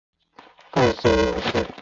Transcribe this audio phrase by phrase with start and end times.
[0.71, 1.67] 惯性模式。